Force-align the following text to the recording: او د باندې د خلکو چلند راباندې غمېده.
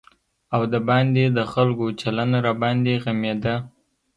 او 0.55 0.61
د 0.73 0.75
باندې 0.89 1.23
د 1.37 1.39
خلکو 1.53 1.85
چلند 2.01 2.33
راباندې 2.45 2.93
غمېده. 3.03 3.55